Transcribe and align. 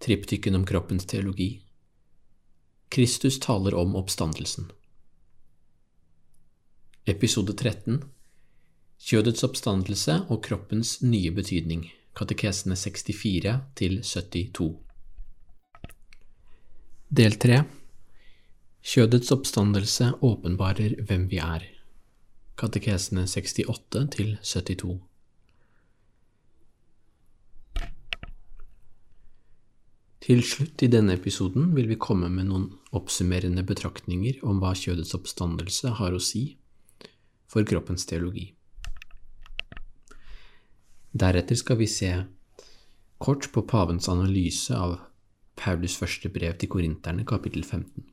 triptyken 0.00 0.54
om 0.54 0.66
kroppens 0.66 1.06
teologi. 1.06 1.62
Kristus 2.88 3.40
taler 3.40 3.74
om 3.74 3.96
oppstandelsen. 3.96 4.70
Episode 7.04 7.52
13 7.52 8.00
Kjødets 9.00 9.44
oppstandelse 9.44 10.16
og 10.28 10.40
kroppens 10.44 10.98
nye 11.02 11.32
betydning, 11.36 11.84
katekesene 12.16 12.76
64 12.76 13.54
til 13.76 14.00
72. 14.04 14.70
Del 17.20 17.36
3 17.44 17.60
Kjødets 18.80 19.32
oppstandelse 19.36 20.14
åpenbarer 20.24 20.96
hvem 21.04 21.28
vi 21.28 21.44
er, 21.44 21.68
katekesene 22.56 23.28
68 23.28 24.08
til 24.16 24.36
72. 24.42 25.09
Til 30.20 30.42
slutt 30.44 30.82
i 30.84 30.90
denne 30.92 31.14
episoden 31.16 31.70
vil 31.72 31.86
vi 31.88 31.96
komme 31.96 32.28
med 32.28 32.50
noen 32.50 32.66
oppsummerende 32.96 33.62
betraktninger 33.64 34.42
om 34.44 34.58
hva 34.60 34.74
kjødets 34.76 35.14
oppstandelse 35.16 35.94
har 35.96 36.12
å 36.12 36.20
si 36.20 36.42
for 37.48 37.64
kroppens 37.64 38.04
teologi. 38.06 38.50
Deretter 41.10 41.56
skal 41.58 41.80
vi 41.80 41.88
se 41.90 42.10
kort 43.18 43.48
på 43.54 43.64
pavens 43.66 44.10
analyse 44.12 44.76
av 44.76 44.98
Paulus 45.60 45.96
første 45.98 46.28
brev 46.32 46.54
til 46.60 46.70
korinterne, 46.72 47.24
kapittel 47.24 47.64
15. 47.64 48.04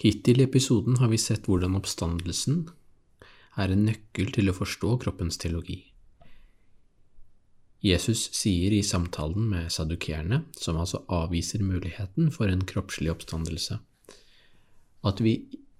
Hittil 0.00 0.40
i 0.40 0.46
episoden 0.48 0.96
har 1.00 1.12
vi 1.12 1.20
sett 1.20 1.46
hvordan 1.48 1.76
oppstandelsen 1.78 2.64
er 3.56 3.72
en 3.72 3.86
nøkkel 3.88 4.32
til 4.32 4.48
å 4.52 4.56
forstå 4.56 4.96
kroppens 5.04 5.40
teologi. 5.40 5.78
Jesus 7.84 8.30
sier 8.34 8.72
i 8.72 8.82
samtalen 8.82 9.50
med 9.50 9.70
sadukerene, 9.72 10.42
som 10.56 10.78
altså 10.80 11.02
avviser 11.12 11.62
muligheten 11.62 12.30
for 12.32 12.48
en 12.50 12.64
kroppslig 12.66 13.12
oppstandelse, 13.12 13.78
at 15.06 15.20
vi 15.22 15.36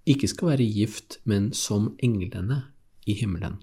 ikke 0.07 0.29
skal 0.29 0.53
være 0.53 0.69
gift, 0.71 1.17
men 1.25 1.49
som 1.53 1.95
englene 2.03 2.61
i 3.07 3.17
himmelen. 3.17 3.57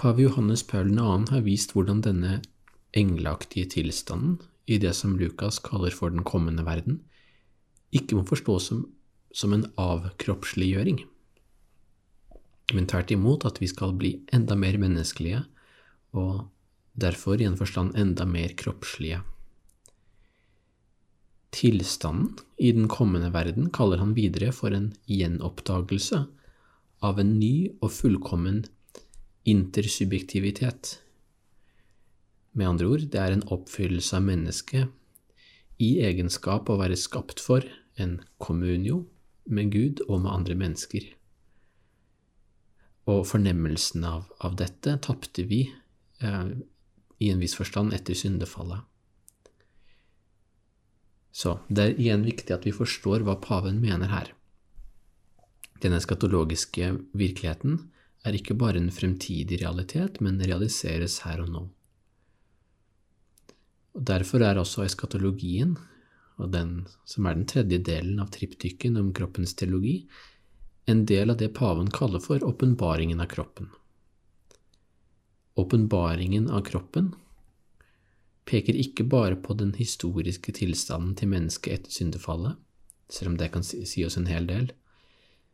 Pave 0.00 0.24
Johannes 0.24 0.64
Paul 0.66 0.90
2. 0.96 1.04
har 1.30 1.44
vist 1.46 1.76
hvordan 1.76 2.00
denne 2.02 2.40
engleaktige 2.96 3.68
tilstanden 3.76 4.40
i 4.66 4.80
det 4.82 4.94
som 4.98 5.14
Lukas 5.18 5.60
kaller 5.62 5.94
for 5.94 6.10
den 6.10 6.24
kommende 6.26 6.64
verden, 6.66 7.02
ikke 7.92 8.16
må 8.16 8.24
forstås 8.26 8.70
som, 8.72 8.86
som 9.34 9.52
en 9.52 9.66
avkroppsliggjøring, 9.78 11.04
men 12.72 12.88
tvert 12.88 13.12
imot 13.12 13.44
at 13.46 13.60
vi 13.60 13.68
skal 13.70 13.92
bli 13.98 14.16
enda 14.32 14.56
mer 14.58 14.78
menneskelige 14.80 15.44
og 16.12 16.48
derfor 16.92 17.40
i 17.40 17.48
en 17.48 17.56
forstand 17.56 17.96
enda 17.98 18.26
mer 18.28 18.52
kroppslige. 18.58 19.22
Tilstanden 21.52 22.38
i 22.56 22.72
den 22.72 22.88
kommende 22.88 23.32
verden 23.34 23.68
kaller 23.74 24.00
han 24.00 24.14
videre 24.16 24.52
for 24.56 24.72
en 24.72 24.92
gjenoppdagelse 25.08 26.24
av 27.04 27.20
en 27.20 27.34
ny 27.38 27.68
og 27.82 27.90
fullkommen 27.92 28.62
intersubjektivitet. 29.48 30.96
Med 32.52 32.68
andre 32.68 32.88
ord, 32.94 33.04
det 33.12 33.20
er 33.20 33.34
en 33.34 33.46
oppfyllelse 33.52 34.16
av 34.16 34.26
mennesket 34.28 35.82
i 35.82 35.96
egenskap 36.04 36.70
å 36.70 36.78
være 36.80 36.98
skapt 37.00 37.40
for 37.42 37.66
en 38.00 38.20
communio 38.40 39.02
med 39.44 39.72
Gud 39.74 40.04
og 40.08 40.22
med 40.22 40.32
andre 40.32 40.56
mennesker. 40.58 41.04
Og 43.10 43.24
fornemmelsen 43.26 44.04
av, 44.06 44.28
av 44.40 44.54
dette 44.60 44.94
tapte 45.02 45.44
vi 45.48 45.64
i 46.22 47.30
en 47.30 47.42
viss 47.42 47.54
forstand 47.58 47.94
etter 47.94 48.18
syndefallet. 48.18 48.80
Så 51.32 51.56
det 51.68 51.84
er 51.84 52.00
igjen 52.00 52.26
viktig 52.26 52.52
at 52.54 52.66
vi 52.68 52.74
forstår 52.76 53.24
hva 53.24 53.38
paven 53.40 53.80
mener 53.80 54.10
her. 54.12 54.32
Den 55.82 55.96
eskatologiske 55.96 56.90
virkeligheten 57.18 57.78
er 58.22 58.36
ikke 58.38 58.54
bare 58.54 58.78
en 58.78 58.92
fremtidig 58.94 59.62
realitet, 59.62 60.20
men 60.22 60.42
realiseres 60.42 61.22
her 61.24 61.42
og 61.42 61.48
nå. 61.50 61.62
Og 63.96 64.04
Derfor 64.12 64.44
er 64.46 64.60
også 64.60 64.84
eskatologien, 64.86 65.74
og 66.38 66.52
den 66.52 66.84
som 67.08 67.26
er 67.26 67.36
den 67.36 67.48
tredje 67.50 67.80
delen 67.82 68.20
av 68.22 68.30
triptyken 68.34 68.96
om 69.00 69.10
kroppens 69.16 69.56
teologi, 69.58 70.06
en 70.86 71.04
del 71.06 71.32
av 71.32 71.38
det 71.40 71.52
paven 71.56 71.90
kaller 71.90 72.22
for 72.22 72.42
åpenbaringen 72.46 73.20
av 73.22 73.30
kroppen. 73.32 73.68
Åpenbaringen 75.58 76.48
av 76.50 76.64
kroppen 76.64 77.12
peker 78.48 78.76
ikke 78.78 79.04
bare 79.04 79.36
på 79.36 79.54
den 79.58 79.74
historiske 79.76 80.54
tilstanden 80.56 81.14
til 81.18 81.30
mennesket 81.32 81.74
etter 81.76 81.94
syndefallet, 81.94 82.56
selv 83.12 83.32
om 83.32 83.36
det 83.40 83.50
kan 83.52 83.64
si 83.66 84.04
oss 84.06 84.16
en 84.16 84.30
hel 84.30 84.48
del, 84.48 84.70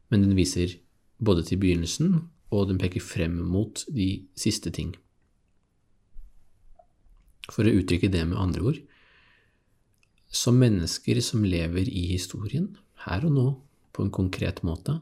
men 0.08 0.24
den 0.24 0.36
viser 0.38 0.78
både 1.18 1.44
til 1.48 1.60
begynnelsen 1.60 2.20
og 2.54 2.70
den 2.70 2.78
peker 2.80 3.02
frem 3.04 3.34
mot 3.50 3.82
de 3.92 4.08
siste 4.38 4.72
ting. 4.74 4.94
For 7.48 7.66
å 7.66 7.74
uttrykke 7.80 8.10
det 8.12 8.22
med 8.28 8.38
andre 8.40 8.70
ord 8.70 8.80
som 10.28 10.58
mennesker 10.60 11.20
som 11.24 11.44
lever 11.48 11.88
i 11.88 12.04
historien, 12.12 12.74
her 13.06 13.24
og 13.24 13.32
nå, 13.32 13.46
på 13.96 14.04
en 14.04 14.12
konkret 14.14 14.60
måte, 14.62 14.98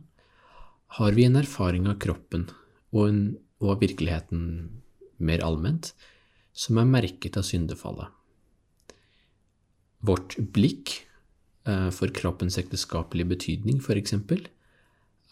har 0.97 1.17
vi 1.17 1.27
en 1.27 1.37
erfaring 1.37 1.89
av 1.91 1.99
kroppen 2.01 2.47
og, 2.95 3.09
en, 3.09 3.19
og 3.61 3.75
av 3.75 3.83
virkeligheten 3.83 4.45
mer 5.19 5.43
allment 5.45 5.93
som 6.57 6.79
er 6.81 6.89
merket 6.89 7.37
av 7.37 7.45
syndefallet. 7.47 8.09
Vårt 10.07 10.37
blikk 10.55 10.93
eh, 11.67 11.89
for 11.95 12.13
kroppens 12.15 12.59
ekteskapelige 12.61 13.33
betydning, 13.35 13.81
for 13.83 13.99
eksempel, 13.99 14.47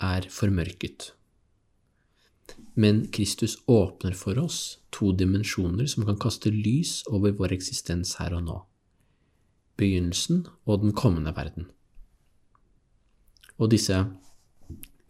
er 0.02 0.26
formørket. 0.32 1.12
Men 2.74 3.04
Kristus 3.14 3.56
åpner 3.70 4.16
for 4.18 4.38
oss 4.42 4.78
to 4.94 5.12
dimensjoner 5.14 5.86
som 5.90 6.06
kan 6.08 6.18
kaste 6.20 6.50
lys 6.52 7.02
over 7.10 7.36
vår 7.38 7.54
eksistens 7.56 8.16
her 8.18 8.34
og 8.36 8.44
nå. 8.48 8.58
Begynnelsen 9.78 10.44
og 10.66 10.82
den 10.82 10.94
kommende 10.94 11.32
verden. 11.36 11.70
Og 13.58 13.70
disse 13.70 13.96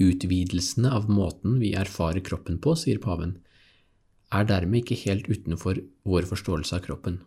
utvidelsene 0.03 0.91
av 0.93 1.09
måten 1.09 1.59
vi 1.63 1.73
erfarer 1.79 2.25
kroppen 2.25 2.59
på, 2.61 2.75
sier 2.77 3.01
paven, 3.01 3.39
er 4.35 4.49
dermed 4.49 4.83
ikke 4.83 5.01
helt 5.05 5.29
utenfor 5.31 5.81
vår 6.09 6.29
forståelse 6.31 6.77
av 6.77 6.85
kroppen. 6.87 7.21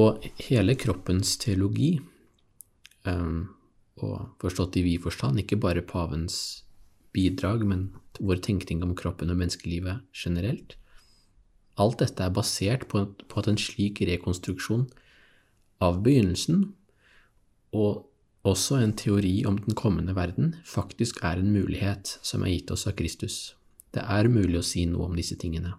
Og 0.00 0.24
hele 0.46 0.76
kroppens 0.80 1.34
teologi, 1.40 1.96
um, 3.04 3.50
og 4.02 4.38
forstått 4.40 4.78
i 4.80 4.84
vid 4.86 5.02
forstand, 5.04 5.42
ikke 5.42 5.60
bare 5.60 5.84
pavens 5.84 6.64
bidrag, 7.12 7.66
men 7.68 7.90
vår 8.20 8.40
tenkning 8.44 8.82
om 8.84 8.94
kroppen 8.96 9.32
og 9.32 9.40
menneskelivet 9.40 10.00
generelt. 10.16 10.76
Alt 11.80 12.00
dette 12.00 12.24
er 12.24 12.32
basert 12.32 12.86
på 12.88 13.04
at 13.04 13.48
en 13.48 13.60
slik 13.60 14.00
rekonstruksjon 14.08 14.86
av 15.82 16.00
begynnelsen, 16.04 16.70
og 17.72 18.08
også 18.48 18.80
en 18.82 18.92
teori 18.98 19.42
om 19.48 19.58
den 19.62 19.76
kommende 19.78 20.16
verden, 20.16 20.56
faktisk 20.66 21.22
er 21.24 21.40
en 21.40 21.52
mulighet 21.54 22.18
som 22.26 22.42
er 22.42 22.56
gitt 22.56 22.72
oss 22.74 22.88
av 22.90 22.96
Kristus. 22.98 23.54
Det 23.92 24.02
er 24.02 24.28
mulig 24.32 24.58
å 24.60 24.66
si 24.66 24.86
noe 24.88 25.10
om 25.10 25.16
disse 25.16 25.36
tingene. 25.40 25.74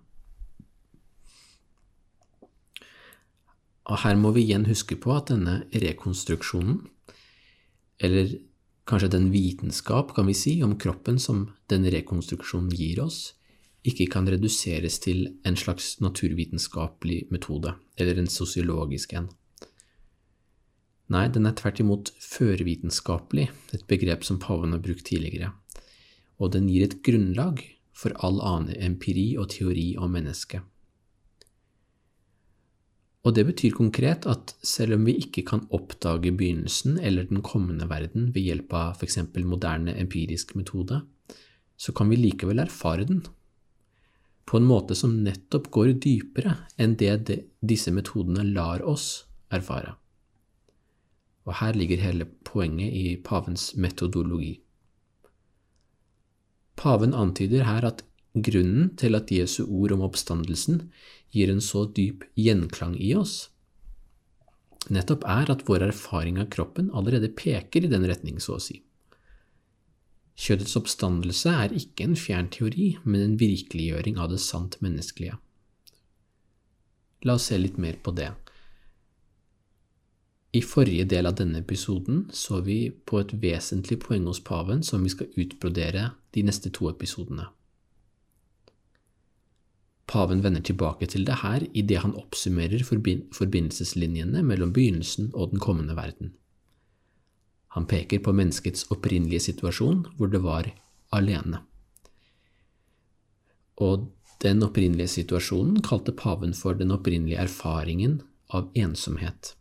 Og 3.90 4.00
her 4.06 4.16
må 4.16 4.32
vi 4.36 4.46
igjen 4.46 4.68
huske 4.70 4.96
på 4.96 5.12
at 5.16 5.32
denne 5.34 5.64
rekonstruksjonen, 5.74 6.84
eller 8.04 8.38
kanskje 8.88 9.12
den 9.16 9.30
vitenskap, 9.34 10.14
kan 10.16 10.28
vi 10.30 10.36
si, 10.38 10.58
om 10.64 10.78
kroppen 10.80 11.20
som 11.20 11.48
den 11.72 11.88
rekonstruksjonen 11.92 12.72
gir 12.76 13.04
oss, 13.04 13.34
ikke 13.84 14.08
kan 14.14 14.28
reduseres 14.32 15.02
til 15.04 15.26
en 15.44 15.58
slags 15.60 15.98
naturvitenskapelig 16.04 17.26
metode, 17.34 17.74
eller 18.00 18.22
en 18.22 18.32
sosiologisk 18.32 19.18
en. 19.20 19.28
Nei, 21.12 21.28
den 21.28 21.46
er 21.50 21.56
tvert 21.60 21.82
imot 21.84 22.14
førvitenskapelig, 22.24 23.50
et 23.76 23.88
begrep 23.90 24.24
som 24.24 24.40
paven 24.40 24.72
har 24.72 24.84
brukt 24.84 25.04
tidligere, 25.10 25.52
og 26.40 26.56
den 26.56 26.70
gir 26.72 26.88
et 26.88 27.02
grunnlag 27.04 27.60
for 27.94 28.16
all 28.26 28.42
annen 28.42 28.76
empiri 28.82 29.34
og 29.38 29.52
teori 29.54 29.94
om 29.98 30.14
mennesket. 30.18 30.62
Og 33.24 33.36
det 33.38 33.46
betyr 33.48 33.76
konkret 33.78 34.26
at 34.28 34.52
selv 34.68 34.98
om 34.98 35.06
vi 35.08 35.16
ikke 35.22 35.46
kan 35.48 35.64
oppdage 35.72 36.34
begynnelsen 36.36 36.98
eller 37.00 37.30
den 37.30 37.40
kommende 37.46 37.88
verden 37.88 38.34
ved 38.36 38.50
hjelp 38.50 38.74
av 38.76 38.98
f.eks. 38.98 39.22
moderne 39.46 39.96
empirisk 39.96 40.56
metode, 40.60 41.00
så 41.78 41.96
kan 41.96 42.12
vi 42.12 42.20
likevel 42.20 42.60
erfare 42.60 43.08
den 43.08 43.24
på 44.46 44.60
en 44.60 44.68
måte 44.68 44.96
som 44.96 45.16
nettopp 45.24 45.70
går 45.72 45.94
dypere 46.04 46.58
enn 46.82 46.98
det 47.00 47.40
disse 47.64 47.94
metodene 47.96 48.44
lar 48.44 48.84
oss 48.84 49.24
erfare. 49.56 49.96
Og 51.48 51.56
her 51.60 51.76
ligger 51.80 52.04
hele 52.04 52.28
poenget 52.44 52.92
i 52.92 53.16
pavens 53.24 53.72
metodologi. 53.76 54.58
Paven 56.84 57.14
antyder 57.16 57.64
her 57.64 57.86
at 57.88 58.04
grunnen 58.34 58.90
til 59.00 59.16
at 59.16 59.32
Jesu 59.32 59.64
ord 59.64 59.94
om 59.96 60.04
oppstandelsen 60.04 60.82
gir 61.32 61.52
en 61.52 61.62
så 61.64 61.86
dyp 61.96 62.26
gjenklang 62.36 62.98
i 63.00 63.14
oss, 63.16 63.48
nettopp 64.92 65.24
er 65.32 65.52
at 65.54 65.64
vår 65.70 65.88
erfaring 65.88 66.42
av 66.42 66.50
kroppen 66.52 66.90
allerede 66.92 67.32
peker 67.32 67.86
i 67.86 67.92
den 67.92 68.04
retning, 68.10 68.42
så 68.44 68.58
å 68.58 68.64
si. 68.64 68.82
Kjødets 70.36 70.76
oppstandelse 70.76 71.52
er 71.64 71.76
ikke 71.78 72.08
en 72.08 72.18
fjern 72.20 72.50
teori, 72.52 72.96
men 73.06 73.22
en 73.22 73.36
virkeliggjøring 73.40 74.18
av 74.20 74.34
det 74.34 74.42
sant 74.44 74.80
menneskelige. 74.84 75.38
La 77.24 77.38
oss 77.38 77.48
se 77.48 77.60
litt 77.62 77.78
mer 77.80 78.00
på 78.04 78.12
det. 78.18 78.32
I 80.54 80.62
forrige 80.62 81.06
del 81.10 81.30
av 81.30 81.38
denne 81.40 81.62
episoden 81.64 82.26
så 82.36 82.60
vi 82.66 82.90
på 82.92 83.22
et 83.24 83.32
vesentlig 83.42 84.02
poeng 84.04 84.28
hos 84.28 84.42
paven 84.44 84.84
som 84.86 85.06
vi 85.06 85.14
skal 85.14 85.32
utbrodere 85.40 86.10
de 86.34 86.44
neste 86.44 86.72
to 86.74 86.90
episodene. 86.90 87.48
Paven 90.08 90.44
vender 90.44 90.62
tilbake 90.62 91.08
til 91.10 91.26
det 91.26 91.40
her 91.42 91.64
idet 91.74 92.04
han 92.04 92.16
oppsummerer 92.20 92.84
forbindelseslinjene 92.86 94.44
mellom 94.46 94.74
begynnelsen 94.76 95.32
og 95.34 95.54
den 95.54 95.64
kommende 95.64 95.96
verden. 95.98 96.34
Han 97.74 97.88
peker 97.90 98.22
på 98.22 98.34
menneskets 98.36 98.86
opprinnelige 98.94 99.48
situasjon, 99.48 100.06
hvor 100.18 100.30
det 100.30 100.44
var 100.44 100.70
alene. 101.12 101.64
Og 103.82 104.12
den 104.44 104.62
opprinnelige 104.62 105.10
situasjonen 105.16 105.82
kalte 105.82 106.14
paven 106.14 106.54
for 106.54 106.78
den 106.78 106.94
opprinnelige 106.94 107.42
erfaringen 107.42 108.20
av 108.54 108.70
ensomhet. 108.78 109.56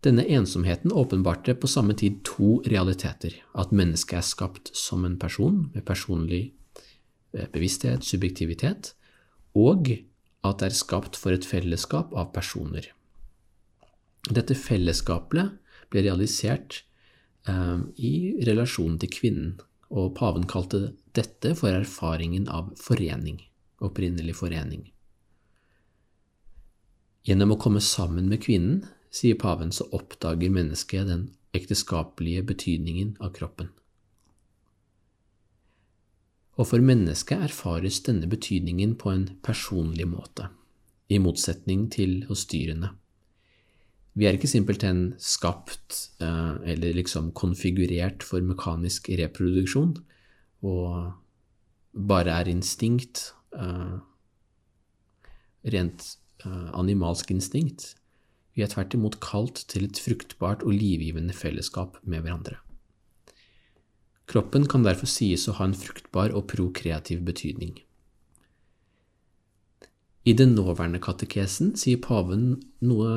Denne 0.00 0.24
ensomheten 0.24 0.92
åpenbarte 0.92 1.54
på 1.54 1.68
samme 1.68 1.94
tid 1.94 2.22
to 2.24 2.62
realiteter, 2.64 3.34
at 3.52 3.72
mennesket 3.72 4.16
er 4.16 4.24
skapt 4.24 4.70
som 4.76 5.04
en 5.04 5.18
person 5.20 5.66
med 5.74 5.84
personlig 5.84 6.54
eh, 7.36 7.48
bevissthet, 7.52 8.04
subjektivitet, 8.04 8.94
og 9.52 9.90
at 10.40 10.62
det 10.62 10.70
er 10.70 10.78
skapt 10.78 11.18
for 11.20 11.36
et 11.36 11.44
fellesskap 11.44 12.14
av 12.16 12.30
personer. 12.32 12.86
Dette 14.30 14.56
fellesskapet 14.56 15.58
ble 15.92 16.04
realisert 16.06 16.78
eh, 17.48 17.82
i 18.00 18.12
relasjonen 18.48 18.96
til 19.02 19.12
kvinnen, 19.12 19.58
og 19.90 20.14
paven 20.16 20.46
kalte 20.48 20.94
dette 21.18 21.52
for 21.58 21.74
erfaringen 21.74 22.46
av 22.48 22.70
forening, 22.80 23.42
opprinnelig 23.84 24.38
forening. 24.38 24.86
Gjennom 27.28 27.52
å 27.52 27.58
komme 27.60 27.82
sammen 27.84 28.30
med 28.30 28.40
kvinnen 28.46 28.80
sier 29.10 29.38
paven, 29.38 29.72
så 29.74 29.88
oppdager 29.96 30.52
mennesket 30.52 31.08
den 31.10 31.28
ekteskapelige 31.56 32.44
betydningen 32.46 33.16
av 33.20 33.34
kroppen. 33.34 33.70
Og 36.60 36.68
for 36.68 36.84
mennesket 36.84 37.46
erfares 37.48 38.02
denne 38.06 38.28
betydningen 38.30 38.96
på 39.00 39.12
en 39.14 39.28
personlig 39.42 40.06
måte, 40.10 40.50
i 41.08 41.18
motsetning 41.22 41.88
til 41.92 42.24
hos 42.28 42.44
dyrene. 42.50 42.92
Vi 44.18 44.26
er 44.26 44.36
ikke 44.36 44.50
simpelthen 44.50 45.14
skapt 45.22 45.96
eh, 46.20 46.54
eller 46.72 46.96
liksom 46.98 47.30
konfigurert 47.38 48.24
for 48.26 48.42
mekanisk 48.44 49.08
reproduksjon 49.20 49.94
og 50.66 51.12
bare 51.94 52.34
er 52.42 52.50
instinkt, 52.50 53.30
eh, 53.54 53.96
rent 55.74 56.16
eh, 56.44 56.68
animalsk 56.74 57.30
instinkt. 57.30 57.94
Vi 58.60 58.66
er 58.66 58.68
tvert 58.68 58.92
imot 58.92 59.14
kalt 59.24 59.62
til 59.72 59.86
et 59.86 59.98
fruktbart 60.04 60.60
og 60.68 60.74
livgivende 60.76 61.32
fellesskap 61.32 61.94
med 62.04 62.26
hverandre. 62.26 62.58
Kroppen 64.28 64.66
kan 64.68 64.82
derfor 64.84 65.08
sies 65.08 65.46
å 65.48 65.54
ha 65.56 65.64
en 65.64 65.72
fruktbar 65.72 66.34
og 66.36 66.44
prokreativ 66.50 67.22
betydning. 67.24 67.78
I 70.28 70.34
den 70.36 70.52
nåværende 70.58 71.00
katekesen 71.00 71.70
sier 71.80 72.02
paven 72.04 72.58
noe 72.84 73.14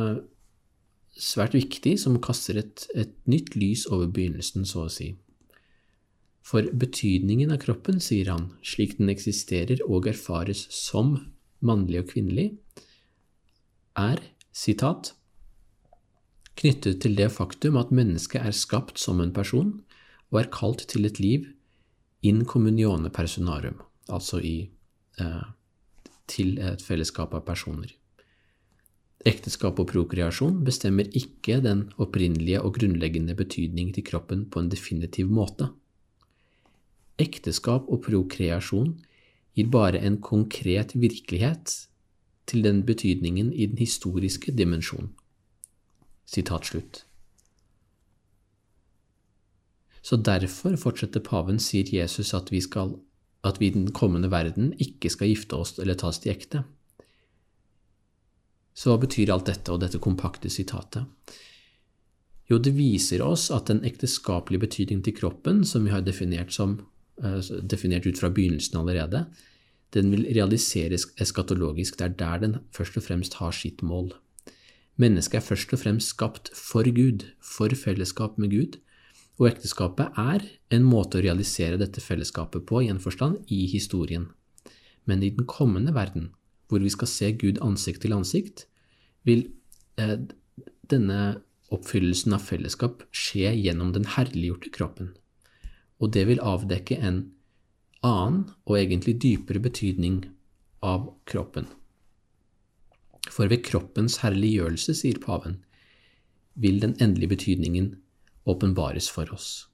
svært 1.12 1.58
viktig 1.58 1.98
som 2.00 2.16
kaster 2.24 2.62
et, 2.62 2.86
et 2.96 3.12
nytt 3.28 3.52
lys 3.60 3.84
over 3.90 4.08
begynnelsen, 4.16 4.64
så 4.64 4.86
å 4.86 4.94
si. 4.96 5.10
For 6.40 6.72
betydningen 6.72 7.52
av 7.52 7.60
kroppen, 7.66 8.00
sier 8.00 8.32
han, 8.32 8.48
slik 8.64 8.96
den 9.02 9.12
eksisterer 9.12 9.84
og 9.90 10.08
erfares 10.08 10.64
som 10.72 11.18
mannlig 11.60 12.06
og 12.06 12.16
kvinnelig, 12.16 12.48
er, 14.00 14.24
sitat, 14.56 15.12
knyttet 16.60 17.02
til 17.02 17.16
det 17.18 17.32
faktum 17.34 17.78
at 17.82 17.92
mennesket 17.96 18.42
er 18.42 18.56
skapt 18.56 19.02
som 19.02 19.22
en 19.24 19.34
person 19.34 19.74
og 20.32 20.40
er 20.42 20.52
kalt 20.54 20.86
til 20.90 21.06
et 21.06 21.20
liv 21.22 21.50
in 22.24 22.46
communione 22.46 23.10
personarum, 23.10 23.82
altså 24.10 24.40
i, 24.40 24.70
eh, 25.20 25.44
til 26.28 26.58
et 26.60 26.82
fellesskap 26.82 27.34
av 27.34 27.46
personer. 27.46 27.92
Ekteskap 29.24 29.78
og 29.80 29.88
prokreasjon 29.88 30.64
bestemmer 30.68 31.08
ikke 31.16 31.62
den 31.64 31.86
opprinnelige 32.02 32.60
og 32.60 32.76
grunnleggende 32.76 33.36
betydning 33.36 33.94
til 33.96 34.04
kroppen 34.04 34.50
på 34.52 34.60
en 34.60 34.70
definitiv 34.70 35.30
måte. 35.32 35.70
Ekteskap 37.20 37.88
og 37.88 38.02
prokreasjon 38.04 38.98
gir 39.56 39.70
bare 39.72 40.02
en 40.04 40.18
konkret 40.20 40.96
virkelighet 40.98 41.88
til 42.50 42.64
den 42.66 42.84
betydningen 42.84 43.54
i 43.54 43.66
den 43.66 43.78
historiske 43.80 44.52
dimensjonen. 44.52 45.14
Sitat 46.26 46.70
slutt. 46.70 47.04
Så 50.04 50.20
derfor, 50.20 50.76
fortsetter 50.76 51.24
paven, 51.24 51.60
sier 51.64 51.88
Jesus 51.88 52.34
at 52.36 52.52
vi, 52.52 52.60
skal, 52.62 52.98
at 53.48 53.62
vi 53.62 53.70
i 53.70 53.76
den 53.76 53.88
kommende 53.96 54.32
verden 54.32 54.74
ikke 54.84 55.12
skal 55.14 55.32
gifte 55.32 55.56
oss 55.56 55.78
eller 55.80 55.96
tas 56.00 56.20
til 56.20 56.34
ekte. 56.34 56.66
Så 58.76 58.92
hva 58.92 59.00
betyr 59.00 59.32
alt 59.32 59.48
dette 59.48 59.72
og 59.72 59.80
dette 59.84 60.02
kompakte 60.04 60.52
sitatet? 60.52 61.06
Jo, 62.52 62.60
det 62.60 62.74
viser 62.76 63.24
oss 63.24 63.48
at 63.56 63.70
den 63.72 63.84
ekteskapelige 63.88 64.66
betydningen 64.66 65.06
til 65.06 65.16
kroppen, 65.16 65.64
som 65.64 65.86
vi 65.88 65.94
har 65.94 66.04
definert, 66.04 66.52
som, 66.52 66.76
uh, 67.24 67.40
definert 67.64 68.08
ut 68.10 68.20
fra 68.20 68.32
begynnelsen 68.34 68.82
allerede, 68.82 69.24
den 69.94 70.10
vil 70.12 70.26
realiseres 70.34 71.06
eskatologisk. 71.22 72.00
Det 72.00 72.10
er 72.10 72.18
der 72.20 72.44
den 72.44 72.60
først 72.76 72.98
og 72.98 73.06
fremst 73.08 73.38
har 73.40 73.54
sitt 73.56 73.86
mål. 73.86 74.12
Mennesket 75.02 75.40
er 75.40 75.46
først 75.46 75.74
og 75.74 75.82
fremst 75.82 76.14
skapt 76.14 76.52
for 76.54 76.86
Gud, 76.94 77.26
for 77.42 77.74
fellesskap 77.74 78.38
med 78.38 78.54
Gud, 78.54 78.78
og 79.42 79.50
ekteskapet 79.50 80.14
er 80.20 80.46
en 80.76 80.86
måte 80.86 81.18
å 81.18 81.24
realisere 81.26 81.80
dette 81.82 82.04
fellesskapet 82.04 82.68
på 82.70 82.84
i 82.84 82.92
en 82.94 83.02
forstand 83.02 83.42
i 83.50 83.66
historien. 83.72 84.28
Men 85.10 85.24
i 85.26 85.32
den 85.34 85.48
kommende 85.50 85.96
verden, 85.96 86.30
hvor 86.70 86.84
vi 86.84 86.92
skal 86.94 87.10
se 87.10 87.32
Gud 87.34 87.58
ansikt 87.66 88.04
til 88.06 88.14
ansikt, 88.14 88.68
vil 89.26 89.48
eh, 89.98 90.20
denne 90.90 91.20
oppfyllelsen 91.74 92.36
av 92.38 92.46
fellesskap 92.46 93.04
skje 93.10 93.56
gjennom 93.58 93.94
den 93.96 94.06
herliggjorte 94.14 94.70
kroppen. 94.76 95.14
Og 95.98 96.14
det 96.14 96.28
vil 96.30 96.44
avdekke 96.44 97.00
en 97.02 97.24
annen 98.06 98.44
og 98.68 98.78
egentlig 98.78 99.18
dypere 99.24 99.64
betydning 99.64 100.22
av 100.86 101.10
kroppen. 101.30 101.66
For 103.34 103.50
ved 103.50 103.64
kroppens 103.66 104.20
herliggjørelse, 104.22 104.94
sier 105.00 105.20
paven, 105.22 105.58
vil 106.54 106.80
den 106.84 106.94
endelige 107.02 107.34
betydningen 107.34 107.96
åpenbares 108.46 109.10
for 109.10 109.30
oss. 109.34 109.68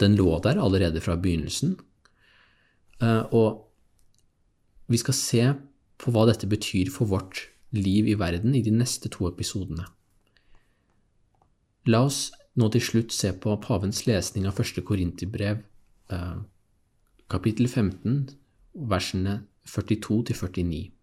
Den 0.00 0.16
lå 0.16 0.38
der 0.44 0.60
allerede 0.62 1.02
fra 1.04 1.18
begynnelsen, 1.20 1.76
eh, 3.02 3.24
og 3.28 3.68
vi 4.88 5.00
skal 5.00 5.16
se 5.16 5.42
på 6.00 6.12
hva 6.14 6.24
dette 6.30 6.48
betyr 6.48 6.90
for 6.90 7.10
vårt 7.10 7.48
liv 7.76 8.08
i 8.08 8.16
verden 8.18 8.56
i 8.56 8.62
de 8.64 8.72
neste 8.74 9.10
to 9.12 9.28
episodene. 9.28 9.84
La 11.92 12.04
oss 12.06 12.30
nå 12.56 12.68
til 12.72 12.84
slutt 12.84 13.14
se 13.14 13.32
på 13.32 13.54
pavens 13.64 14.04
lesning 14.06 14.46
av 14.48 14.56
første 14.56 14.84
korinterbrev, 14.86 15.62
eh, 16.10 16.40
kapittel 17.28 17.68
15, 17.68 18.28
versene 18.74 19.42
42 19.66 20.22
til 20.24 20.36
49. 20.36 21.01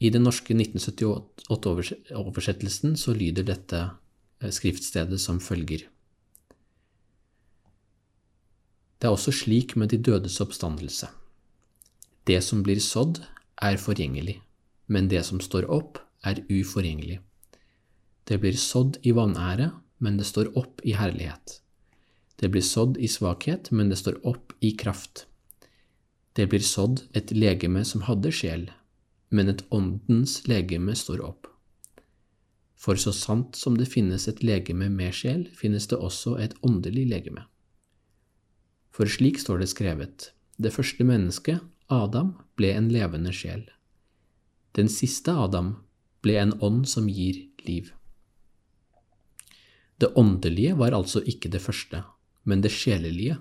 I 0.00 0.10
den 0.10 0.22
norske 0.26 0.54
1978-oversettelsen 0.54 2.96
så 2.98 3.14
lyder 3.14 3.42
dette 3.46 3.90
eh, 4.40 4.50
skriftstedet 4.50 5.20
som 5.20 5.40
følger. 5.40 5.80
Det 8.98 9.06
er 9.08 9.12
også 9.12 9.32
slik 9.36 9.76
med 9.76 9.88
de 9.92 9.98
dødes 10.00 10.40
oppstandelse. 10.40 11.06
Det 12.24 12.42
som 12.42 12.62
blir 12.64 12.80
sådd, 12.80 13.20
er 13.62 13.76
forgjengelig, 13.78 14.42
men 14.88 15.08
det 15.08 15.24
som 15.28 15.40
står 15.40 15.70
opp, 15.70 15.98
er 16.24 16.44
uforgjengelig. 16.48 17.20
Det 18.24 18.40
blir 18.40 18.56
sådd 18.56 18.96
i 19.04 19.12
vanære, 19.12 19.70
men 20.00 20.16
det 20.16 20.26
står 20.26 20.56
opp 20.56 20.80
i 20.84 20.92
herlighet. 20.96 21.60
Det 22.40 22.48
blir 22.50 22.62
sådd 22.64 22.96
i 22.98 23.08
svakhet, 23.08 23.70
men 23.70 23.88
det 23.92 23.98
står 24.00 24.26
opp 24.26 24.52
i 24.60 24.76
kraft. 24.76 25.26
Det 26.34 26.48
blir 26.50 26.60
sådd 26.64 27.04
et 27.14 27.30
legeme 27.36 27.84
som 27.86 28.02
hadde 28.08 28.32
sjel, 28.34 28.70
men 29.34 29.50
et 29.50 29.64
åndens 29.74 30.44
legeme 30.46 30.94
står 30.94 31.22
opp. 31.26 31.48
For 32.78 33.00
så 33.00 33.14
sant 33.16 33.56
som 33.58 33.78
det 33.78 33.88
finnes 33.90 34.28
et 34.28 34.42
legeme 34.44 34.90
med 34.92 35.14
sjel, 35.16 35.46
finnes 35.56 35.88
det 35.90 35.98
også 35.98 36.36
et 36.44 36.54
åndelig 36.66 37.06
legeme. 37.10 37.46
For 38.94 39.10
slik 39.10 39.40
står 39.42 39.64
det 39.64 39.70
skrevet, 39.72 40.28
det 40.60 40.70
første 40.74 41.06
mennesket, 41.06 41.64
Adam, 41.90 42.36
ble 42.54 42.70
en 42.76 42.92
levende 42.92 43.32
sjel. 43.34 43.64
Den 44.78 44.90
siste 44.92 45.34
Adam 45.34 45.74
ble 46.22 46.38
en 46.40 46.54
ånd 46.62 46.86
som 46.88 47.08
gir 47.10 47.42
liv. 47.66 47.90
Det 49.98 50.12
åndelige 50.18 50.76
var 50.78 50.94
altså 50.96 51.22
ikke 51.26 51.50
det 51.50 51.62
første, 51.62 52.04
men 52.44 52.62
det 52.62 52.72
sjelelige. 52.74 53.38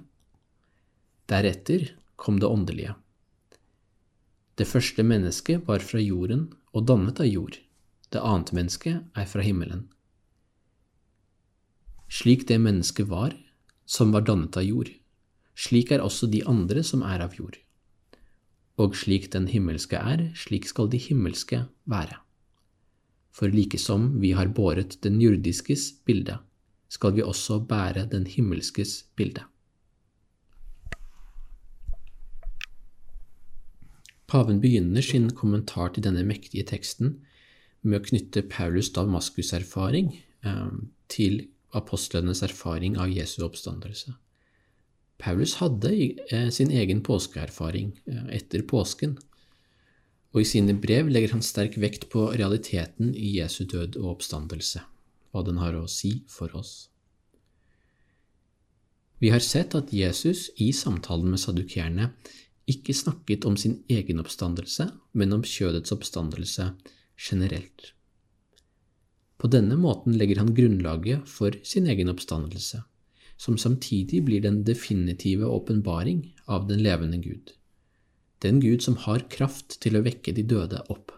Deretter 1.29 1.89
kom 2.15 2.39
det 2.39 2.49
åndelige. 2.49 2.95
Det 4.53 4.67
første 4.69 5.01
mennesket 5.01 5.63
var 5.67 5.81
fra 5.81 5.97
jorden 5.97 6.51
og 6.77 6.85
dannet 6.85 7.19
av 7.23 7.25
jord. 7.25 7.57
Det 8.13 8.21
annet 8.21 8.51
mennesket 8.53 9.17
er 9.17 9.25
fra 9.25 9.41
himmelen. 9.41 9.87
Slik 12.13 12.45
det 12.45 12.59
mennesket 12.61 13.09
var, 13.09 13.33
som 13.89 14.13
var 14.13 14.27
dannet 14.27 14.53
av 14.59 14.65
jord, 14.67 14.91
slik 15.57 15.89
er 15.91 16.03
også 16.05 16.29
de 16.29 16.43
andre 16.45 16.83
som 16.85 17.01
er 17.01 17.23
av 17.25 17.33
jord. 17.33 17.57
Og 18.77 18.93
slik 18.97 19.31
den 19.33 19.47
himmelske 19.49 19.97
er, 19.97 20.27
slik 20.37 20.69
skal 20.69 20.89
de 20.89 21.01
himmelske 21.01 21.63
være. 21.89 22.19
For 23.33 23.49
like 23.49 23.79
som 23.81 24.19
vi 24.21 24.35
har 24.37 24.53
båret 24.53 24.99
den 25.01 25.17
jordiskes 25.21 25.89
bilde, 26.05 26.37
skal 26.93 27.17
vi 27.17 27.25
også 27.25 27.57
bære 27.65 28.05
den 28.11 28.29
himmelskes 28.29 28.99
bilde. 29.17 29.41
Paven 34.33 34.57
begynner 34.63 35.05
sin 35.05 35.27
kommentar 35.37 35.91
til 35.93 36.07
denne 36.07 36.23
mektige 36.25 36.65
teksten 36.65 37.19
med 37.85 37.99
å 37.99 38.05
knytte 38.07 38.41
Paulus' 38.49 38.89
Damaskus-erfaring 38.95 40.07
eh, 40.41 40.71
til 41.13 41.35
apostlenes 41.77 42.41
erfaring 42.45 42.95
av 42.97 43.13
Jesu 43.13 43.43
oppstandelse. 43.45 44.15
Paulus 45.21 45.59
hadde 45.59 45.91
eh, 45.93 46.47
sin 46.49 46.73
egen 46.73 47.03
påskeerfaring 47.05 47.91
eh, 48.09 48.23
etter 48.39 48.65
påsken, 48.65 49.19
og 50.33 50.41
i 50.41 50.47
sine 50.49 50.73
brev 50.81 51.13
legger 51.13 51.35
han 51.35 51.45
sterk 51.45 51.77
vekt 51.77 52.09
på 52.09 52.31
realiteten 52.33 53.13
i 53.13 53.35
Jesu 53.35 53.67
død 53.69 53.99
og 54.01 54.15
oppstandelse, 54.15 54.81
hva 55.29 55.45
den 55.45 55.61
har 55.61 55.77
å 55.77 55.85
si 55.85 56.23
for 56.25 56.57
oss. 56.57 56.87
Vi 59.21 59.29
har 59.29 59.45
sett 59.45 59.77
at 59.77 59.93
Jesus 59.93 60.49
i 60.57 60.73
samtalen 60.73 61.29
med 61.29 61.39
sadukerene 61.39 62.09
ikke 62.69 62.95
snakket 62.95 63.45
om 63.45 63.57
sin 63.59 63.81
egen 63.91 64.21
oppstandelse, 64.23 64.87
men 65.11 65.35
om 65.35 65.43
kjødets 65.43 65.91
oppstandelse 65.95 66.69
generelt. 67.19 67.91
På 69.37 69.49
denne 69.51 69.75
måten 69.75 70.15
legger 70.15 70.39
han 70.39 70.53
grunnlaget 70.55 71.27
for 71.27 71.55
sin 71.67 71.89
egen 71.91 72.11
oppstandelse, 72.13 72.83
som 73.35 73.57
samtidig 73.59 74.21
blir 74.23 74.43
den 74.45 74.61
definitive 74.63 75.49
åpenbaring 75.49 76.29
av 76.47 76.69
den 76.69 76.79
levende 76.85 77.19
Gud, 77.19 77.51
den 78.39 78.61
Gud 78.63 78.85
som 78.85 78.95
har 79.03 79.25
kraft 79.33 79.81
til 79.83 79.99
å 79.99 80.03
vekke 80.05 80.31
de 80.37 80.45
døde 80.47 80.79
opp. 80.93 81.11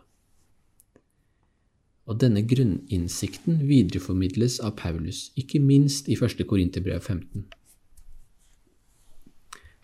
Og 2.05 2.17
denne 2.21 2.41
grunninnsikten 2.45 3.61
videreformidles 3.65 4.59
av 4.61 4.75
Paulus, 4.81 5.29
ikke 5.37 5.61
minst 5.61 6.09
i 6.09 6.17
1. 6.17 6.41
Korinterbrev 6.49 7.01
15. 7.01 7.45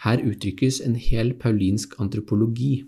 Her 0.01 0.21
uttrykkes 0.25 0.81
en 0.81 0.95
hel 0.97 1.33
paulinsk 1.37 1.93
antropologi 2.01 2.85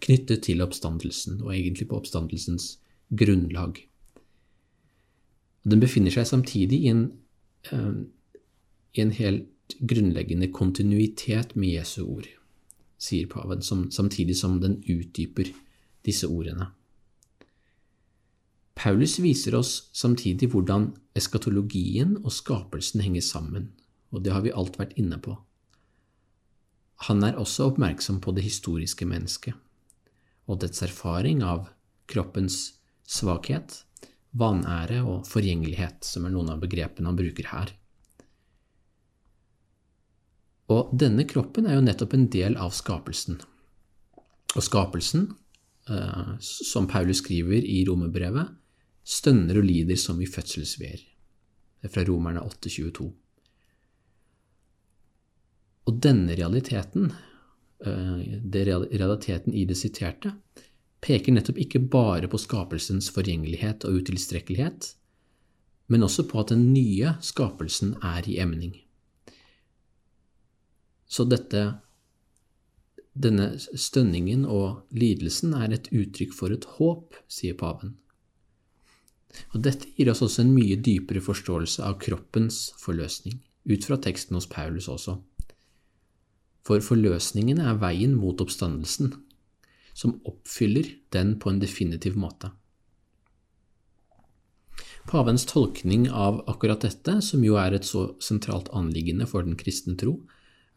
knyttet 0.00 0.44
til 0.46 0.62
oppstandelsen, 0.62 1.40
og 1.42 1.54
egentlig 1.56 1.88
på 1.90 1.98
oppstandelsens 1.98 2.76
grunnlag. 3.10 3.80
Den 5.66 5.82
befinner 5.82 6.14
seg 6.14 6.28
samtidig 6.30 6.84
i 6.84 6.92
en, 6.92 7.02
uh, 7.72 8.06
i 8.94 9.02
en 9.02 9.10
helt 9.10 9.74
grunnleggende 9.80 10.48
kontinuitet 10.54 11.56
med 11.56 11.74
Jesu 11.74 12.04
ord, 12.06 12.28
sier 12.98 13.26
paven, 13.30 13.62
som, 13.62 13.88
samtidig 13.90 14.38
som 14.38 14.60
den 14.62 14.78
utdyper 14.86 15.50
disse 16.06 16.30
ordene. 16.30 16.70
Paulus 18.80 19.18
viser 19.20 19.58
oss 19.58 19.90
samtidig 19.92 20.48
hvordan 20.54 20.92
eskatologien 21.18 22.16
og 22.22 22.32
skapelsen 22.32 23.02
henger 23.04 23.20
sammen, 23.20 23.72
og 24.10 24.24
det 24.24 24.32
har 24.32 24.46
vi 24.46 24.54
alt 24.56 24.78
vært 24.80 24.96
inne 24.96 25.18
på. 25.20 25.36
Han 27.08 27.24
er 27.24 27.38
også 27.40 27.70
oppmerksom 27.70 28.20
på 28.20 28.34
det 28.36 28.44
historiske 28.44 29.06
mennesket 29.08 29.56
og 30.50 30.58
dets 30.64 30.82
erfaring 30.82 31.44
av 31.46 31.68
kroppens 32.10 32.56
svakhet, 33.06 33.84
vanære 34.34 35.00
og 35.06 35.28
forgjengelighet, 35.30 36.02
som 36.06 36.26
er 36.26 36.34
noen 36.34 36.50
av 36.54 36.62
begrepene 36.62 37.10
han 37.10 37.18
bruker 37.18 37.50
her. 37.52 37.70
Og 40.70 40.90
denne 40.94 41.26
kroppen 41.26 41.66
er 41.66 41.78
jo 41.78 41.86
nettopp 41.86 42.14
en 42.14 42.28
del 42.30 42.56
av 42.58 42.74
skapelsen. 42.74 43.40
Og 44.54 44.62
skapelsen, 44.66 45.28
eh, 45.90 46.34
som 46.40 46.86
Paulus 46.90 47.22
skriver 47.22 47.62
i 47.62 47.84
romerbrevet, 47.86 48.50
stønner 49.04 49.58
og 49.58 49.66
lider 49.66 49.98
som 49.98 50.20
i 50.22 50.26
fødselsveer. 50.30 51.02
Det 51.80 51.88
er 51.88 51.94
fra 51.94 52.04
Romerne 52.06 52.42
8,22. 52.42 53.10
Og 55.88 55.98
denne 56.04 56.36
realiteten, 56.36 57.12
eh, 57.86 58.40
det 58.42 58.66
realiteten 58.66 59.54
i 59.54 59.64
det 59.64 59.76
siterte, 59.76 60.34
peker 61.00 61.32
nettopp 61.32 61.58
ikke 61.58 61.80
bare 61.90 62.28
på 62.28 62.38
skapelsens 62.38 63.08
forgjengelighet 63.14 63.86
og 63.88 64.02
utilstrekkelighet, 64.02 64.94
men 65.88 66.02
også 66.02 66.26
på 66.28 66.40
at 66.40 66.52
den 66.52 66.72
nye 66.74 67.14
skapelsen 67.24 67.96
er 68.04 68.28
i 68.28 68.36
emning. 68.38 68.76
Så 71.10 71.24
dette, 71.26 71.80
denne 73.14 73.56
stønningen 73.58 74.44
og 74.46 74.84
lidelsen 74.94 75.56
er 75.58 75.72
et 75.74 75.88
uttrykk 75.90 76.36
for 76.36 76.54
et 76.54 76.68
håp, 76.76 77.16
sier 77.26 77.56
paven. 77.58 77.96
Og 79.54 79.62
Dette 79.62 79.88
gir 79.96 80.10
oss 80.10 80.22
også 80.22 80.44
en 80.44 80.54
mye 80.54 80.76
dypere 80.78 81.22
forståelse 81.22 81.82
av 81.86 81.98
kroppens 82.02 82.70
forløsning, 82.78 83.40
ut 83.66 83.86
fra 83.86 83.98
teksten 83.98 84.38
hos 84.38 84.46
Paulus 84.50 84.88
også 84.90 85.18
for 86.66 86.82
forløsningene 86.84 87.64
er 87.70 87.78
veien 87.80 88.16
mot 88.18 88.40
oppstandelsen, 88.42 89.14
som 89.96 90.18
oppfyller 90.28 90.88
den 91.14 91.36
på 91.40 91.52
en 91.52 91.60
definitiv 91.62 92.18
måte. 92.20 92.52
Pavens 95.10 95.46
tolkning 95.48 96.06
av 96.12 96.42
akkurat 96.50 96.84
dette, 96.84 97.16
som 97.24 97.42
jo 97.44 97.56
er 97.58 97.74
et 97.74 97.88
så 97.88 98.10
sentralt 98.22 98.68
anliggende 98.76 99.26
for 99.26 99.46
den 99.46 99.56
kristne 99.58 99.96
tro, 99.98 100.20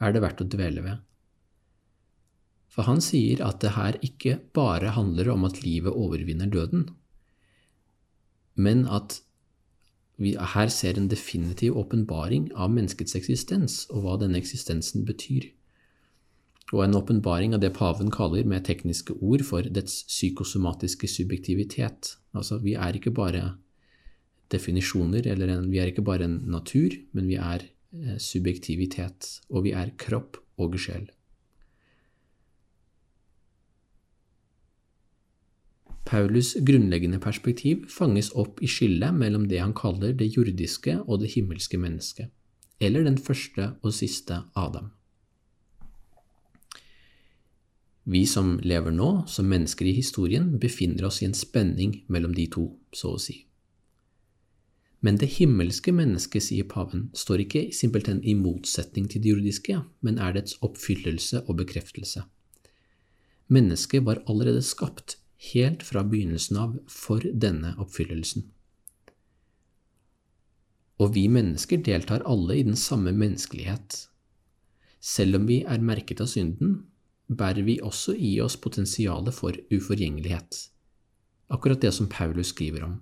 er 0.02 0.16
det 0.16 0.24
verdt 0.24 0.42
å 0.42 0.48
dvele 0.50 0.84
ved. 0.86 1.02
For 2.74 2.88
han 2.88 3.04
sier 3.06 3.44
at 3.46 3.60
det 3.62 3.76
her 3.76 4.00
ikke 4.02 4.40
bare 4.56 4.96
handler 4.96 5.30
om 5.36 5.44
at 5.46 5.62
livet 5.62 5.94
overvinner 5.94 6.50
døden, 6.50 6.88
men 8.56 8.88
at 8.88 9.20
vi 10.22 10.36
her 10.38 10.70
ser 10.70 10.98
en 10.98 11.10
definitiv 11.10 11.78
åpenbaring 11.78 12.52
av 12.54 12.72
menneskets 12.74 13.18
eksistens 13.18 13.84
og 13.90 14.06
hva 14.06 14.18
denne 14.22 14.38
eksistensen 14.42 15.06
betyr 15.08 15.50
og 16.72 16.84
en 16.86 16.96
åpenbaring 16.98 17.54
av 17.54 17.62
det 17.62 17.74
paven 17.76 18.12
kaller 18.14 18.48
med 18.50 18.66
tekniske 18.66 19.18
ord 19.22 19.44
for 19.46 19.68
dets 19.68 20.04
psykosomatiske 20.10 21.10
subjektivitet. 21.12 22.16
Altså, 22.34 22.58
vi 22.64 22.74
er 22.74 22.98
ikke 22.98 23.14
bare 23.14 23.58
definisjoner, 24.54 25.28
eller 25.28 25.52
en, 25.54 25.68
vi 25.72 25.82
er 25.82 25.92
ikke 25.92 26.06
bare 26.06 26.28
en 26.30 26.40
natur, 26.50 26.96
men 27.14 27.28
vi 27.30 27.36
er 27.36 27.66
eh, 27.66 28.18
subjektivitet, 28.22 29.40
og 29.50 29.68
vi 29.68 29.76
er 29.76 29.94
kropp 29.98 30.40
og 30.62 30.78
sjel. 30.80 31.10
Paulus' 36.04 36.58
grunnleggende 36.60 37.20
perspektiv 37.24 37.86
fanges 37.90 38.34
opp 38.36 38.60
i 38.62 38.68
skillet 38.68 39.16
mellom 39.16 39.48
det 39.50 39.62
han 39.62 39.74
kaller 39.74 40.12
det 40.20 40.34
jordiske 40.36 41.00
og 41.08 41.22
det 41.24 41.32
himmelske 41.34 41.80
mennesket, 41.80 42.34
eller 42.84 43.08
den 43.08 43.18
første 43.18 43.72
og 43.82 43.96
siste 43.96 44.44
Adam. 44.56 44.92
Vi 48.04 48.26
som 48.28 48.58
lever 48.60 48.92
nå, 48.92 49.24
som 49.28 49.48
mennesker 49.48 49.88
i 49.88 49.96
historien, 49.96 50.58
befinner 50.60 51.06
oss 51.08 51.22
i 51.22 51.28
en 51.30 51.38
spenning 51.38 52.02
mellom 52.12 52.34
de 52.36 52.50
to, 52.52 52.68
så 52.92 53.16
å 53.16 53.22
si. 53.22 53.38
Men 55.04 55.18
det 55.20 55.34
himmelske 55.38 55.92
mennesket, 55.96 56.46
sier 56.46 56.68
paven, 56.68 57.10
står 57.16 57.44
ikke 57.44 57.64
simpelthen 57.76 58.22
i 58.24 58.36
motsetning 58.40 59.10
til 59.12 59.24
det 59.24 59.34
jordiske, 59.34 59.82
men 60.04 60.20
er 60.20 60.36
dets 60.36 60.56
oppfyllelse 60.64 61.44
og 61.48 61.60
bekreftelse. 61.60 62.24
Mennesket 63.52 64.06
var 64.08 64.24
allerede 64.32 64.64
skapt 64.64 65.18
helt 65.52 65.84
fra 65.84 66.06
begynnelsen 66.08 66.60
av 66.60 66.78
for 66.92 67.24
denne 67.24 67.74
oppfyllelsen. 67.84 68.48
Og 71.04 71.12
vi 71.16 71.26
mennesker 71.28 71.84
deltar 71.84 72.24
alle 72.30 72.60
i 72.60 72.64
den 72.64 72.80
samme 72.80 73.12
menneskelighet. 73.12 74.06
Selv 75.04 75.42
om 75.42 75.48
vi 75.50 75.64
er 75.68 75.84
merket 75.84 76.24
av 76.24 76.32
synden, 76.32 76.86
bærer 77.38 77.66
vi 77.66 77.80
også 77.82 78.16
i 78.18 78.36
oss 78.44 78.58
potensialet 78.58 79.34
for 79.36 79.58
uforgjengelighet, 79.74 80.60
akkurat 81.50 81.82
det 81.82 81.94
som 81.94 82.10
Paulus 82.10 82.54
skriver 82.54 82.86
om. 82.88 83.02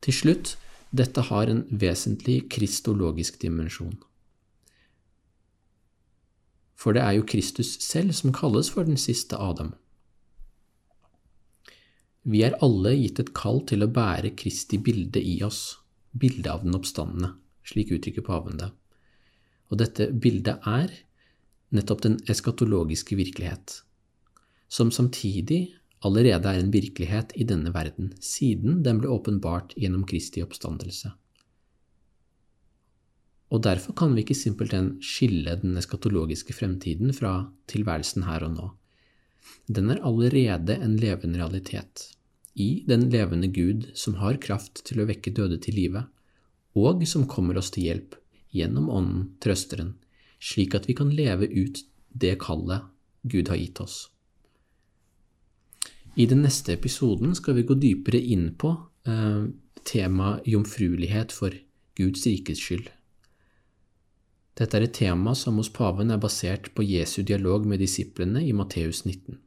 Til 0.00 0.16
slutt, 0.16 0.54
dette 0.90 1.22
har 1.28 1.50
en 1.50 1.66
vesentlig 1.70 2.48
kristologisk 2.50 3.36
dimensjon. 3.42 3.98
For 6.80 6.96
det 6.96 7.02
er 7.04 7.18
jo 7.18 7.28
Kristus 7.28 7.74
selv 7.84 8.14
som 8.16 8.32
kalles 8.32 8.70
for 8.72 8.88
den 8.88 8.96
siste 8.96 9.36
Adam. 9.36 9.74
Vi 12.24 12.42
er 12.44 12.56
alle 12.64 12.94
gitt 12.96 13.20
et 13.20 13.32
kall 13.36 13.62
til 13.68 13.84
å 13.84 13.92
bære 13.92 14.34
Kristi 14.36 14.80
bilde 14.80 15.20
i 15.20 15.38
oss, 15.44 15.78
bildet 16.16 16.48
av 16.52 16.64
den 16.64 16.76
oppstandende, 16.76 17.34
slik 17.64 17.92
uttrykker 17.96 18.24
paven 18.24 18.58
det. 18.60 18.70
Og 19.70 19.80
dette 19.80 20.10
bildet 20.12 20.64
er 20.66 20.92
nettopp 21.74 22.02
den 22.06 22.18
eskatologiske 22.30 23.16
virkelighet, 23.18 23.80
som 24.68 24.90
samtidig 24.94 25.76
allerede 26.06 26.48
er 26.48 26.60
en 26.60 26.72
virkelighet 26.72 27.32
i 27.36 27.44
denne 27.44 27.72
verden, 27.74 28.14
siden 28.20 28.82
den 28.86 29.00
ble 29.00 29.10
åpenbart 29.12 29.74
gjennom 29.78 30.06
Kristi 30.08 30.42
oppstandelse. 30.44 31.12
Og 33.50 33.62
derfor 33.66 33.96
kan 33.98 34.14
vi 34.14 34.22
ikke 34.22 34.38
simpelthen 34.38 34.92
skille 35.02 35.56
den 35.58 35.74
eskatologiske 35.78 36.54
fremtiden 36.54 37.10
fra 37.14 37.50
tilværelsen 37.70 38.24
her 38.28 38.46
og 38.46 38.54
nå. 38.54 38.68
Den 39.66 39.90
er 39.90 40.02
allerede 40.06 40.76
en 40.78 40.96
levende 41.00 41.40
realitet, 41.40 42.12
i 42.54 42.84
den 42.86 43.08
levende 43.10 43.50
Gud 43.50 43.88
som 43.98 44.18
har 44.20 44.38
kraft 44.42 44.84
til 44.86 45.02
å 45.02 45.08
vekke 45.08 45.32
døde 45.34 45.58
til 45.62 45.76
live, 45.78 46.04
og 46.78 47.02
som 47.10 47.26
kommer 47.30 47.58
oss 47.58 47.72
til 47.74 47.88
hjelp 47.88 48.14
gjennom 48.54 48.88
Ånden, 48.90 49.26
Trøsteren, 49.42 49.96
slik 50.40 50.74
at 50.74 50.88
vi 50.88 50.96
kan 50.96 51.12
leve 51.14 51.46
ut 51.46 51.82
det 52.08 52.38
kallet 52.42 52.88
Gud 53.22 53.48
har 53.52 53.60
gitt 53.60 53.80
oss. 53.80 54.08
I 56.16 56.26
den 56.26 56.42
neste 56.42 56.74
episoden 56.74 57.34
skal 57.38 57.54
vi 57.58 57.66
gå 57.68 57.76
dypere 57.78 58.18
inn 58.18 58.48
på 58.58 58.72
eh, 59.06 59.44
temaet 59.86 60.48
jomfruelighet 60.48 61.32
for 61.32 61.54
Guds 62.00 62.24
rikes 62.26 62.62
skyld. 62.62 62.88
Dette 64.58 64.76
er 64.76 64.84
et 64.84 64.96
tema 64.96 65.32
som 65.38 65.60
hos 65.60 65.70
paven 65.72 66.10
er 66.10 66.20
basert 66.20 66.72
på 66.74 66.84
Jesu 66.84 67.22
dialog 67.22 67.68
med 67.68 67.80
disiplene 67.80 68.42
i 68.44 68.52
Matteus 68.56 69.04
19. 69.06 69.38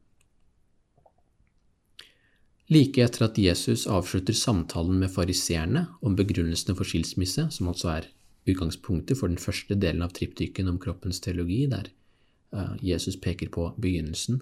Like 2.72 3.04
etter 3.04 3.28
at 3.28 3.38
Jesus 3.38 3.84
avslutter 3.92 4.34
samtalen 4.34 4.98
med 5.02 5.12
fariseerne 5.14 5.86
om 6.02 6.16
begrunnelsene 6.18 6.78
for 6.78 6.88
skilsmisse, 6.88 7.50
som 7.52 7.70
altså 7.70 7.92
er 7.98 8.08
utgangspunktet 8.50 9.20
for 9.20 9.32
den 9.32 9.42
første 9.42 9.76
delen 9.80 10.04
av 10.04 10.14
triptyken 10.16 10.70
om 10.72 10.80
kroppens 10.82 11.22
teologi, 11.24 11.64
der 11.72 11.90
uh, 12.56 12.76
Jesus 12.84 13.18
peker 13.20 13.52
på 13.54 13.70
begynnelsen. 13.82 14.42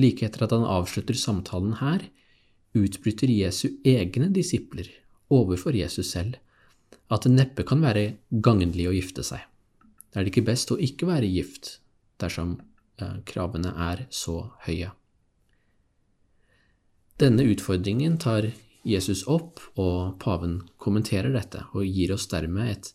Like 0.00 0.26
etter 0.26 0.46
at 0.46 0.54
han 0.54 0.66
avslutter 0.68 1.16
samtalen 1.16 1.78
her, 1.80 2.08
utbryter 2.76 3.30
Jesu 3.32 3.70
egne 3.88 4.28
disipler 4.32 4.88
overfor 5.32 5.76
Jesus 5.76 6.10
selv 6.12 6.36
at 7.12 7.24
det 7.24 7.32
neppe 7.32 7.64
kan 7.66 7.80
være 7.84 8.16
gagnlig 8.44 8.88
å 8.90 8.94
gifte 8.94 9.24
seg. 9.26 9.40
Er 10.12 10.24
det 10.24 10.32
ikke 10.32 10.48
best 10.48 10.72
å 10.72 10.78
ikke 10.80 11.08
være 11.08 11.28
gift 11.30 11.78
dersom 12.20 12.56
uh, 13.02 13.18
kravene 13.28 13.72
er 13.88 14.06
så 14.10 14.50
høye? 14.66 14.92
Denne 17.20 17.46
utfordringen 17.48 18.18
tar 18.20 18.50
Jesus 18.86 19.24
opp, 19.26 19.60
og 19.74 20.16
paven 20.22 20.60
kommenterer 20.78 21.32
dette 21.34 21.64
og 21.74 21.86
gir 21.90 22.12
oss 22.14 22.28
dermed 22.30 22.70
et 22.70 22.90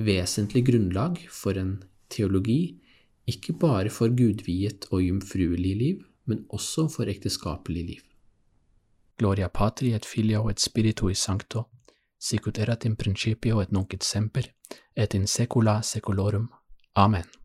vesentlig 0.00 0.64
grunnlag 0.66 1.20
for 1.30 1.58
en 1.60 1.76
teologi, 2.10 2.76
ikke 3.30 3.54
bare 3.60 3.92
for 3.94 4.10
gudviet 4.10 4.88
og 4.90 5.04
jomfruelig 5.04 5.74
liv, 5.78 6.04
men 6.26 6.44
også 6.50 6.88
for 6.90 7.10
ekteskapelig 7.10 7.84
liv. 7.86 8.04
Gloria 9.20 9.48
patri 9.48 9.92
et 9.94 10.06
filio 10.06 10.48
et 10.50 10.60
spiritui 10.60 11.14
sancto, 11.14 11.68
sicut 12.18 12.58
erat 12.58 12.86
in 12.88 12.96
principio 12.96 13.60
et 13.60 13.72
nunc 13.72 13.94
et 13.94 14.04
semper, 14.04 14.50
et 14.96 15.14
in 15.14 15.26
secula 15.26 15.80
secolorum. 15.82 16.48
Amen. 16.96 17.39